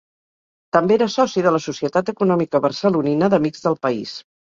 També 0.77 0.93
era 0.95 1.07
soci 1.15 1.43
de 1.47 1.51
la 1.55 1.59
Societat 1.65 2.09
Econòmica 2.13 2.61
Barcelonina 2.63 3.29
d'Amics 3.35 3.63
del 3.67 3.79
País. 3.85 4.15